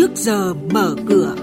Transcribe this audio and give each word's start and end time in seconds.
trước 0.00 0.16
giờ 0.16 0.54
mở 0.54 0.96
cửa. 1.06 1.36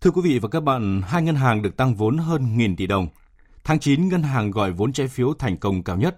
Thưa 0.00 0.10
quý 0.10 0.22
vị 0.24 0.38
và 0.38 0.48
các 0.48 0.60
bạn, 0.60 1.02
hai 1.06 1.22
ngân 1.22 1.34
hàng 1.34 1.62
được 1.62 1.76
tăng 1.76 1.94
vốn 1.94 2.18
hơn 2.18 2.56
nghìn 2.56 2.76
tỷ 2.76 2.86
đồng. 2.86 3.08
Tháng 3.64 3.78
9, 3.78 4.08
ngân 4.08 4.22
hàng 4.22 4.50
gọi 4.50 4.72
vốn 4.72 4.92
trái 4.92 5.08
phiếu 5.08 5.34
thành 5.34 5.56
công 5.56 5.82
cao 5.82 5.96
nhất. 5.96 6.16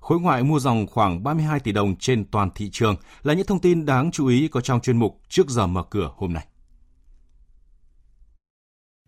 Khối 0.00 0.20
ngoại 0.20 0.42
mua 0.42 0.58
dòng 0.58 0.86
khoảng 0.86 1.22
32 1.22 1.60
tỷ 1.60 1.72
đồng 1.72 1.96
trên 1.96 2.24
toàn 2.24 2.50
thị 2.54 2.70
trường 2.72 2.96
là 3.22 3.34
những 3.34 3.46
thông 3.46 3.60
tin 3.60 3.86
đáng 3.86 4.10
chú 4.10 4.26
ý 4.26 4.48
có 4.48 4.60
trong 4.60 4.80
chuyên 4.80 4.98
mục 4.98 5.20
trước 5.28 5.50
giờ 5.50 5.66
mở 5.66 5.82
cửa 5.90 6.10
hôm 6.16 6.32
nay. 6.32 6.46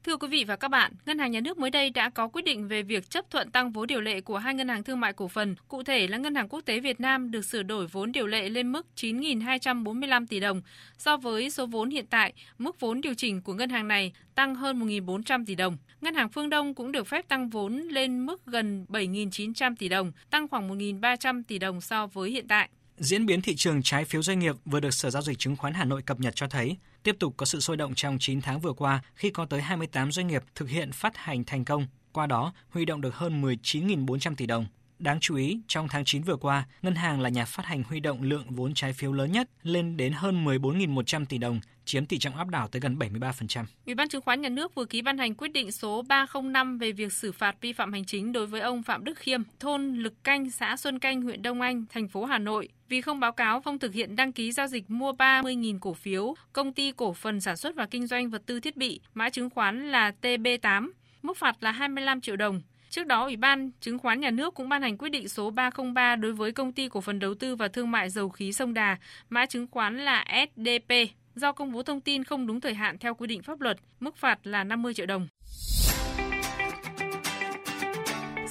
Thưa 0.06 0.16
quý 0.16 0.28
vị 0.28 0.44
và 0.44 0.56
các 0.56 0.68
bạn, 0.68 0.92
Ngân 1.06 1.18
hàng 1.18 1.30
Nhà 1.30 1.40
nước 1.40 1.58
mới 1.58 1.70
đây 1.70 1.90
đã 1.90 2.08
có 2.08 2.28
quyết 2.28 2.44
định 2.44 2.68
về 2.68 2.82
việc 2.82 3.10
chấp 3.10 3.30
thuận 3.30 3.50
tăng 3.50 3.72
vốn 3.72 3.86
điều 3.86 4.00
lệ 4.00 4.20
của 4.20 4.38
hai 4.38 4.54
ngân 4.54 4.68
hàng 4.68 4.84
thương 4.84 5.00
mại 5.00 5.12
cổ 5.12 5.28
phần, 5.28 5.54
cụ 5.68 5.82
thể 5.82 6.06
là 6.06 6.18
Ngân 6.18 6.34
hàng 6.34 6.48
Quốc 6.48 6.60
tế 6.60 6.80
Việt 6.80 7.00
Nam 7.00 7.30
được 7.30 7.44
sửa 7.44 7.62
đổi 7.62 7.86
vốn 7.86 8.12
điều 8.12 8.26
lệ 8.26 8.48
lên 8.48 8.72
mức 8.72 8.86
9.245 8.96 10.26
tỷ 10.26 10.40
đồng. 10.40 10.62
So 10.98 11.16
với 11.16 11.50
số 11.50 11.66
vốn 11.66 11.90
hiện 11.90 12.06
tại, 12.10 12.32
mức 12.58 12.80
vốn 12.80 13.00
điều 13.00 13.14
chỉnh 13.14 13.42
của 13.42 13.54
ngân 13.54 13.70
hàng 13.70 13.88
này 13.88 14.12
tăng 14.34 14.54
hơn 14.54 14.80
1.400 14.80 15.44
tỷ 15.46 15.54
đồng. 15.54 15.76
Ngân 16.00 16.14
hàng 16.14 16.28
Phương 16.28 16.50
Đông 16.50 16.74
cũng 16.74 16.92
được 16.92 17.06
phép 17.06 17.28
tăng 17.28 17.48
vốn 17.48 17.76
lên 17.76 18.26
mức 18.26 18.46
gần 18.46 18.86
7.900 18.88 19.74
tỷ 19.78 19.88
đồng, 19.88 20.12
tăng 20.30 20.48
khoảng 20.48 20.68
1.300 20.68 21.42
tỷ 21.48 21.58
đồng 21.58 21.80
so 21.80 22.06
với 22.06 22.30
hiện 22.30 22.48
tại. 22.48 22.68
Diễn 22.98 23.26
biến 23.26 23.40
thị 23.40 23.54
trường 23.56 23.82
trái 23.82 24.04
phiếu 24.04 24.22
doanh 24.22 24.38
nghiệp 24.38 24.54
vừa 24.64 24.80
được 24.80 24.94
Sở 24.94 25.10
Giao 25.10 25.22
dịch 25.22 25.38
Chứng 25.38 25.56
khoán 25.56 25.74
Hà 25.74 25.84
Nội 25.84 26.02
cập 26.02 26.20
nhật 26.20 26.36
cho 26.36 26.46
thấy, 26.46 26.76
tiếp 27.02 27.16
tục 27.20 27.34
có 27.36 27.46
sự 27.46 27.60
sôi 27.60 27.76
động 27.76 27.94
trong 27.94 28.16
9 28.20 28.40
tháng 28.40 28.60
vừa 28.60 28.72
qua 28.72 29.02
khi 29.14 29.30
có 29.30 29.44
tới 29.44 29.62
28 29.62 30.12
doanh 30.12 30.26
nghiệp 30.26 30.42
thực 30.54 30.68
hiện 30.68 30.92
phát 30.92 31.16
hành 31.16 31.44
thành 31.44 31.64
công, 31.64 31.86
qua 32.12 32.26
đó 32.26 32.52
huy 32.70 32.84
động 32.84 33.00
được 33.00 33.14
hơn 33.14 33.42
19.400 33.42 34.34
tỷ 34.34 34.46
đồng. 34.46 34.66
Đáng 34.98 35.20
chú 35.20 35.36
ý, 35.36 35.60
trong 35.68 35.88
tháng 35.88 36.04
9 36.04 36.22
vừa 36.22 36.36
qua, 36.36 36.64
ngân 36.82 36.94
hàng 36.94 37.20
là 37.20 37.28
nhà 37.28 37.44
phát 37.44 37.66
hành 37.66 37.82
huy 37.82 38.00
động 38.00 38.22
lượng 38.22 38.44
vốn 38.48 38.74
trái 38.74 38.92
phiếu 38.92 39.12
lớn 39.12 39.32
nhất 39.32 39.48
lên 39.62 39.96
đến 39.96 40.12
hơn 40.12 40.44
14.100 40.44 41.24
tỷ 41.24 41.38
đồng, 41.38 41.60
chiếm 41.84 42.06
tỷ 42.06 42.18
trọng 42.18 42.36
áp 42.36 42.48
đảo 42.48 42.68
tới 42.68 42.80
gần 42.80 42.98
73%. 42.98 43.64
Ủy 43.86 43.94
ban 43.94 44.08
chứng 44.08 44.20
khoán 44.20 44.40
nhà 44.40 44.48
nước 44.48 44.74
vừa 44.74 44.84
ký 44.84 45.02
ban 45.02 45.18
hành 45.18 45.34
quyết 45.34 45.52
định 45.52 45.72
số 45.72 46.02
305 46.02 46.78
về 46.78 46.92
việc 46.92 47.12
xử 47.12 47.32
phạt 47.32 47.56
vi 47.60 47.72
phạm 47.72 47.92
hành 47.92 48.04
chính 48.04 48.32
đối 48.32 48.46
với 48.46 48.60
ông 48.60 48.82
Phạm 48.82 49.04
Đức 49.04 49.18
Khiêm, 49.18 49.42
thôn 49.60 49.94
Lực 49.94 50.24
Canh, 50.24 50.50
xã 50.50 50.76
Xuân 50.76 50.98
Canh, 50.98 51.22
huyện 51.22 51.42
Đông 51.42 51.60
Anh, 51.60 51.84
thành 51.90 52.08
phố 52.08 52.24
Hà 52.24 52.38
Nội 52.38 52.68
vì 52.88 53.00
không 53.00 53.20
báo 53.20 53.32
cáo 53.32 53.60
không 53.60 53.78
thực 53.78 53.94
hiện 53.94 54.16
đăng 54.16 54.32
ký 54.32 54.52
giao 54.52 54.66
dịch 54.66 54.90
mua 54.90 55.12
30.000 55.12 55.78
cổ 55.80 55.94
phiếu 55.94 56.34
công 56.52 56.72
ty 56.72 56.92
cổ 56.92 57.12
phần 57.12 57.40
sản 57.40 57.56
xuất 57.56 57.74
và 57.76 57.86
kinh 57.86 58.06
doanh 58.06 58.30
vật 58.30 58.42
tư 58.46 58.60
thiết 58.60 58.76
bị, 58.76 59.00
mã 59.14 59.30
chứng 59.30 59.50
khoán 59.50 59.90
là 59.90 60.12
TB8, 60.22 60.90
mức 61.22 61.36
phạt 61.36 61.56
là 61.60 61.72
25 61.72 62.20
triệu 62.20 62.36
đồng. 62.36 62.60
Trước 62.96 63.06
đó, 63.06 63.24
Ủy 63.24 63.36
ban 63.36 63.70
Chứng 63.80 63.98
khoán 63.98 64.20
Nhà 64.20 64.30
nước 64.30 64.54
cũng 64.54 64.68
ban 64.68 64.82
hành 64.82 64.96
quyết 64.98 65.08
định 65.08 65.28
số 65.28 65.50
303 65.50 66.16
đối 66.16 66.32
với 66.32 66.52
công 66.52 66.72
ty 66.72 66.88
cổ 66.88 67.00
phần 67.00 67.18
đầu 67.18 67.34
tư 67.34 67.56
và 67.56 67.68
thương 67.68 67.90
mại 67.90 68.10
dầu 68.10 68.28
khí 68.28 68.52
sông 68.52 68.74
Đà, 68.74 68.96
mã 69.28 69.46
chứng 69.46 69.66
khoán 69.70 69.98
là 69.98 70.24
SDP, 70.46 70.92
do 71.34 71.52
công 71.52 71.72
bố 71.72 71.82
thông 71.82 72.00
tin 72.00 72.24
không 72.24 72.46
đúng 72.46 72.60
thời 72.60 72.74
hạn 72.74 72.98
theo 72.98 73.14
quy 73.14 73.26
định 73.26 73.42
pháp 73.42 73.60
luật, 73.60 73.78
mức 74.00 74.16
phạt 74.16 74.46
là 74.46 74.64
50 74.64 74.94
triệu 74.94 75.06
đồng. 75.06 75.28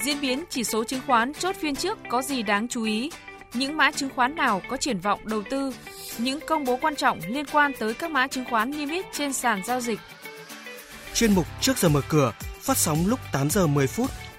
Diễn 0.00 0.20
biến 0.20 0.44
chỉ 0.50 0.64
số 0.64 0.84
chứng 0.84 1.00
khoán 1.06 1.34
chốt 1.34 1.56
phiên 1.56 1.76
trước 1.76 1.98
có 2.08 2.22
gì 2.22 2.42
đáng 2.42 2.68
chú 2.68 2.84
ý? 2.84 3.10
Những 3.54 3.76
mã 3.76 3.90
chứng 3.90 4.10
khoán 4.10 4.34
nào 4.34 4.62
có 4.68 4.76
triển 4.76 4.98
vọng 4.98 5.20
đầu 5.24 5.42
tư? 5.50 5.74
Những 6.18 6.40
công 6.46 6.64
bố 6.64 6.78
quan 6.80 6.96
trọng 6.96 7.18
liên 7.28 7.46
quan 7.52 7.72
tới 7.78 7.94
các 7.94 8.10
mã 8.10 8.26
chứng 8.26 8.44
khoán 8.44 8.70
niêm 8.70 8.88
yết 8.88 9.04
trên 9.12 9.32
sàn 9.32 9.64
giao 9.64 9.80
dịch. 9.80 9.98
Chuyên 11.14 11.34
mục 11.34 11.46
trước 11.60 11.78
giờ 11.78 11.88
mở 11.88 12.00
cửa 12.08 12.32
phát 12.60 12.76
sóng 12.76 12.98
lúc 13.06 13.20
8 13.32 13.50
giờ 13.50 13.66
10 13.66 13.86
phút 13.86 14.10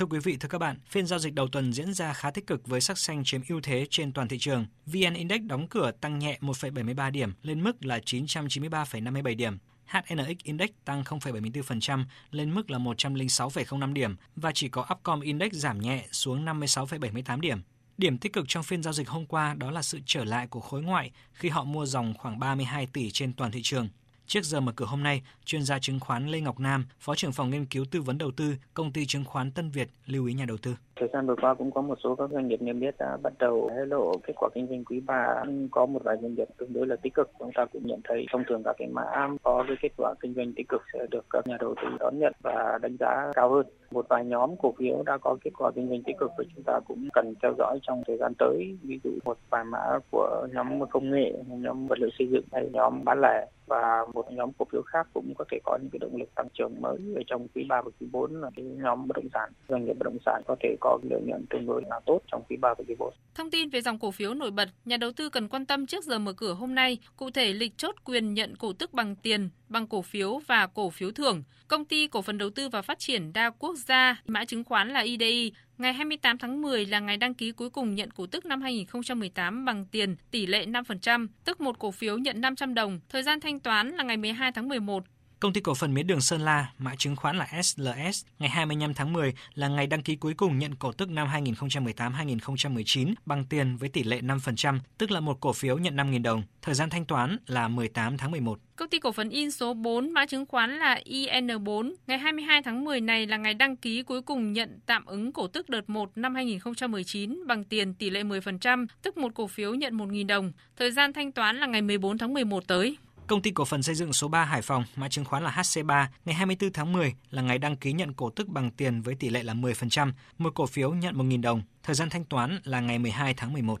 Thưa 0.00 0.06
quý 0.06 0.18
vị, 0.18 0.36
thưa 0.36 0.48
các 0.48 0.58
bạn, 0.58 0.76
phiên 0.86 1.06
giao 1.06 1.18
dịch 1.18 1.34
đầu 1.34 1.48
tuần 1.48 1.72
diễn 1.72 1.94
ra 1.94 2.12
khá 2.12 2.30
tích 2.30 2.46
cực 2.46 2.66
với 2.66 2.80
sắc 2.80 2.98
xanh 2.98 3.22
chiếm 3.24 3.40
ưu 3.48 3.60
thế 3.60 3.86
trên 3.90 4.12
toàn 4.12 4.28
thị 4.28 4.38
trường. 4.38 4.66
VN 4.86 5.14
Index 5.14 5.40
đóng 5.42 5.68
cửa 5.68 5.90
tăng 6.00 6.18
nhẹ 6.18 6.38
1,73 6.40 7.10
điểm 7.10 7.32
lên 7.42 7.64
mức 7.64 7.84
là 7.84 7.98
993,57 7.98 9.36
điểm. 9.36 9.58
HNX 9.86 10.36
Index 10.42 10.70
tăng 10.84 11.02
0,74% 11.02 12.04
lên 12.30 12.54
mức 12.54 12.70
là 12.70 12.78
106,05 12.78 13.92
điểm 13.92 14.16
và 14.36 14.52
chỉ 14.54 14.68
có 14.68 14.86
Upcom 14.92 15.20
Index 15.20 15.52
giảm 15.52 15.80
nhẹ 15.80 16.06
xuống 16.12 16.44
56,78 16.44 17.40
điểm. 17.40 17.58
Điểm 17.98 18.18
tích 18.18 18.32
cực 18.32 18.44
trong 18.48 18.62
phiên 18.62 18.82
giao 18.82 18.92
dịch 18.92 19.08
hôm 19.08 19.26
qua 19.26 19.54
đó 19.54 19.70
là 19.70 19.82
sự 19.82 20.00
trở 20.06 20.24
lại 20.24 20.46
của 20.46 20.60
khối 20.60 20.82
ngoại 20.82 21.10
khi 21.32 21.48
họ 21.48 21.64
mua 21.64 21.86
dòng 21.86 22.14
khoảng 22.18 22.38
32 22.38 22.86
tỷ 22.86 23.10
trên 23.10 23.32
toàn 23.32 23.50
thị 23.52 23.60
trường. 23.62 23.88
Trước 24.30 24.44
giờ 24.44 24.60
mở 24.60 24.72
cửa 24.76 24.84
hôm 24.88 25.02
nay, 25.02 25.22
chuyên 25.44 25.62
gia 25.62 25.78
chứng 25.78 26.00
khoán 26.00 26.26
Lê 26.26 26.40
Ngọc 26.40 26.60
Nam, 26.60 26.84
Phó 26.98 27.14
trưởng 27.14 27.32
phòng 27.32 27.50
nghiên 27.50 27.66
cứu 27.66 27.84
tư 27.90 28.00
vấn 28.00 28.18
đầu 28.18 28.30
tư, 28.36 28.54
công 28.74 28.92
ty 28.92 29.06
chứng 29.06 29.24
khoán 29.24 29.50
Tân 29.50 29.70
Việt 29.70 29.88
lưu 30.06 30.26
ý 30.26 30.34
nhà 30.34 30.44
đầu 30.48 30.56
tư. 30.62 30.74
Thời 30.96 31.08
gian 31.12 31.26
vừa 31.26 31.34
qua 31.40 31.54
cũng 31.54 31.70
có 31.70 31.82
một 31.82 31.98
số 32.04 32.14
các 32.14 32.30
doanh 32.30 32.48
nghiệp 32.48 32.62
niêm 32.62 32.80
yết 32.80 32.94
đã 32.98 33.16
bắt 33.22 33.32
đầu 33.38 33.70
hé 33.76 33.84
lộ 33.86 34.16
kết 34.26 34.32
quả 34.36 34.48
kinh 34.54 34.66
doanh 34.66 34.84
quý 34.84 35.00
3 35.00 35.42
có 35.70 35.86
một 35.86 36.02
vài 36.04 36.16
doanh 36.22 36.34
nghiệp 36.34 36.48
tương 36.58 36.72
đối 36.72 36.86
là 36.86 36.96
tích 36.96 37.14
cực. 37.14 37.30
Chúng 37.38 37.50
ta 37.54 37.64
cũng 37.72 37.86
nhận 37.86 38.00
thấy 38.04 38.26
thông 38.32 38.44
thường 38.48 38.62
các 38.64 38.76
cái 38.78 38.88
mã 38.88 39.28
có 39.42 39.64
cái 39.68 39.76
kết 39.82 39.92
quả 39.96 40.14
kinh 40.20 40.34
doanh 40.34 40.52
tích 40.52 40.68
cực 40.68 40.82
sẽ 40.92 40.98
được 41.10 41.26
các 41.30 41.46
nhà 41.46 41.56
đầu 41.60 41.74
tư 41.82 41.88
đón 42.00 42.18
nhận 42.18 42.32
và 42.42 42.78
đánh 42.82 42.96
giá 43.00 43.30
cao 43.34 43.54
hơn. 43.54 43.66
Một 43.90 44.06
vài 44.08 44.24
nhóm 44.24 44.50
cổ 44.62 44.74
phiếu 44.78 45.02
đã 45.06 45.18
có 45.18 45.36
kết 45.44 45.50
quả 45.58 45.70
kinh 45.74 45.88
doanh 45.88 46.02
tích 46.02 46.16
cực 46.18 46.30
và 46.38 46.44
chúng 46.54 46.64
ta 46.64 46.80
cũng 46.88 47.08
cần 47.12 47.34
theo 47.42 47.54
dõi 47.58 47.78
trong 47.82 48.02
thời 48.06 48.16
gian 48.16 48.32
tới. 48.38 48.78
Ví 48.82 49.00
dụ 49.04 49.10
một 49.24 49.38
vài 49.50 49.64
mã 49.64 49.98
của 50.10 50.46
nhóm 50.54 50.88
công 50.90 51.10
nghệ, 51.10 51.32
nhóm 51.48 51.86
vật 51.86 51.98
liệu 51.98 52.10
xây 52.18 52.28
dựng 52.28 52.44
hay 52.52 52.68
nhóm 52.72 53.04
bán 53.04 53.20
lẻ 53.20 53.46
và 53.70 54.06
một 54.14 54.32
nhóm 54.32 54.50
cổ 54.58 54.66
phiếu 54.72 54.82
khác 54.82 55.06
cũng 55.14 55.34
có 55.38 55.44
thể 55.50 55.58
có 55.64 55.78
những 55.82 55.90
cái 55.90 55.98
động 55.98 56.16
lực 56.16 56.34
tăng 56.34 56.48
trưởng 56.58 56.80
mới 56.80 56.98
ở 57.16 57.22
trong 57.26 57.48
quý 57.54 57.66
3 57.68 57.82
và 57.82 57.90
quý 58.00 58.06
4 58.12 58.42
là 58.42 58.50
cái 58.56 58.64
nhóm 58.64 59.08
bất 59.08 59.16
động 59.16 59.28
sản 59.34 59.52
doanh 59.68 59.84
nghiệp 59.84 59.92
bất 59.98 60.04
động 60.04 60.18
sản 60.26 60.42
có 60.46 60.56
thể 60.60 60.76
có 60.80 60.98
lợi 61.10 61.20
nhuận 61.26 61.46
tương 61.50 61.66
đối 61.66 61.82
là 61.90 62.00
tốt 62.06 62.20
trong 62.32 62.42
quý 62.48 62.56
3 62.56 62.74
và 62.78 62.84
quý 62.88 62.94
4. 62.98 63.14
Thông 63.34 63.50
tin 63.50 63.70
về 63.70 63.80
dòng 63.80 63.98
cổ 63.98 64.10
phiếu 64.10 64.34
nổi 64.34 64.50
bật, 64.50 64.68
nhà 64.84 64.96
đầu 64.96 65.12
tư 65.16 65.28
cần 65.28 65.48
quan 65.48 65.66
tâm 65.66 65.86
trước 65.86 66.04
giờ 66.04 66.18
mở 66.18 66.32
cửa 66.32 66.52
hôm 66.52 66.74
nay, 66.74 66.98
cụ 67.16 67.30
thể 67.30 67.52
lịch 67.52 67.76
chốt 67.76 67.94
quyền 68.04 68.34
nhận 68.34 68.56
cổ 68.56 68.72
tức 68.72 68.92
bằng 68.92 69.16
tiền, 69.16 69.48
bằng 69.70 69.86
cổ 69.86 70.02
phiếu 70.02 70.40
và 70.46 70.66
cổ 70.66 70.90
phiếu 70.90 71.10
thưởng. 71.10 71.42
Công 71.68 71.84
ty 71.84 72.06
cổ 72.06 72.22
phần 72.22 72.38
đầu 72.38 72.50
tư 72.50 72.68
và 72.68 72.82
phát 72.82 72.98
triển 72.98 73.32
đa 73.32 73.50
quốc 73.50 73.76
gia, 73.76 74.22
mã 74.26 74.44
chứng 74.44 74.64
khoán 74.64 74.88
là 74.88 75.00
IDI, 75.00 75.52
Ngày 75.80 75.92
28 75.92 76.38
tháng 76.38 76.62
10 76.62 76.86
là 76.86 77.00
ngày 77.00 77.16
đăng 77.16 77.34
ký 77.34 77.52
cuối 77.52 77.70
cùng 77.70 77.94
nhận 77.94 78.10
cổ 78.10 78.26
tức 78.26 78.46
năm 78.46 78.62
2018 78.62 79.64
bằng 79.64 79.86
tiền 79.86 80.16
tỷ 80.30 80.46
lệ 80.46 80.66
5%, 80.66 81.26
tức 81.44 81.60
một 81.60 81.78
cổ 81.78 81.90
phiếu 81.90 82.18
nhận 82.18 82.40
500 82.40 82.74
đồng. 82.74 83.00
Thời 83.08 83.22
gian 83.22 83.40
thanh 83.40 83.60
toán 83.60 83.88
là 83.90 84.04
ngày 84.04 84.16
12 84.16 84.52
tháng 84.52 84.68
11. 84.68 85.04
Công 85.40 85.52
ty 85.52 85.60
cổ 85.60 85.74
phần 85.74 85.94
mía 85.94 86.02
đường 86.02 86.20
Sơn 86.20 86.40
La, 86.40 86.72
mã 86.78 86.94
chứng 86.96 87.16
khoán 87.16 87.36
là 87.36 87.48
SLS, 87.62 88.24
ngày 88.38 88.50
25 88.50 88.94
tháng 88.94 89.12
10 89.12 89.34
là 89.54 89.68
ngày 89.68 89.86
đăng 89.86 90.02
ký 90.02 90.16
cuối 90.16 90.34
cùng 90.34 90.58
nhận 90.58 90.74
cổ 90.74 90.92
tức 90.92 91.10
năm 91.10 91.28
2018-2019 91.28 93.14
bằng 93.26 93.44
tiền 93.44 93.76
với 93.76 93.88
tỷ 93.88 94.02
lệ 94.02 94.20
5%, 94.20 94.78
tức 94.98 95.10
là 95.10 95.20
một 95.20 95.40
cổ 95.40 95.52
phiếu 95.52 95.78
nhận 95.78 95.96
5.000 95.96 96.22
đồng. 96.22 96.42
Thời 96.62 96.74
gian 96.74 96.90
thanh 96.90 97.04
toán 97.04 97.36
là 97.46 97.68
18 97.68 98.16
tháng 98.16 98.30
11. 98.30 98.58
Công 98.76 98.88
ty 98.88 98.98
cổ 98.98 99.12
phần 99.12 99.30
In 99.30 99.50
số 99.50 99.74
4 99.74 100.12
mã 100.12 100.26
chứng 100.26 100.46
khoán 100.46 100.78
là 100.78 101.00
IN4, 101.04 101.94
ngày 102.06 102.18
22 102.18 102.62
tháng 102.62 102.84
10 102.84 103.00
này 103.00 103.26
là 103.26 103.36
ngày 103.36 103.54
đăng 103.54 103.76
ký 103.76 104.02
cuối 104.02 104.22
cùng 104.22 104.52
nhận 104.52 104.80
tạm 104.86 105.04
ứng 105.04 105.32
cổ 105.32 105.46
tức 105.46 105.68
đợt 105.68 105.90
1 105.90 106.10
năm 106.16 106.34
2019 106.34 107.46
bằng 107.46 107.64
tiền 107.64 107.94
tỷ 107.94 108.10
lệ 108.10 108.22
10%, 108.22 108.86
tức 109.02 109.16
một 109.16 109.34
cổ 109.34 109.46
phiếu 109.46 109.74
nhận 109.74 109.96
1.000 109.96 110.26
đồng. 110.26 110.52
Thời 110.76 110.90
gian 110.90 111.12
thanh 111.12 111.32
toán 111.32 111.56
là 111.56 111.66
ngày 111.66 111.82
14 111.82 112.18
tháng 112.18 112.34
11 112.34 112.66
tới. 112.66 112.96
Công 113.30 113.42
ty 113.42 113.50
cổ 113.50 113.64
phần 113.64 113.82
xây 113.82 113.94
dựng 113.94 114.12
số 114.12 114.28
3 114.28 114.44
Hải 114.44 114.62
Phòng, 114.62 114.84
mã 114.96 115.08
chứng 115.08 115.24
khoán 115.24 115.42
là 115.42 115.50
HC3, 115.50 116.06
ngày 116.24 116.34
24 116.34 116.72
tháng 116.72 116.92
10 116.92 117.14
là 117.30 117.42
ngày 117.42 117.58
đăng 117.58 117.76
ký 117.76 117.92
nhận 117.92 118.14
cổ 118.14 118.30
tức 118.30 118.48
bằng 118.48 118.70
tiền 118.70 119.02
với 119.02 119.14
tỷ 119.14 119.28
lệ 119.28 119.42
là 119.42 119.54
10%, 119.54 120.12
một 120.38 120.54
cổ 120.54 120.66
phiếu 120.66 120.90
nhận 120.90 121.14
1.000 121.14 121.40
đồng. 121.40 121.62
Thời 121.82 121.94
gian 121.94 122.10
thanh 122.10 122.24
toán 122.24 122.60
là 122.64 122.80
ngày 122.80 122.98
12 122.98 123.34
tháng 123.34 123.52
11. 123.52 123.80